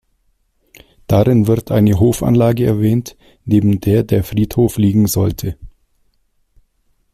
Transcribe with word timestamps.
Darin 1.05 1.45
wird 1.45 1.69
eine 1.69 1.99
Hofanlage 1.99 2.65
erwähnt, 2.65 3.15
neben 3.45 3.79
der 3.81 4.01
der 4.03 4.23
Friedhof 4.23 4.77
liegen 4.77 5.05
sollte. 5.05 5.57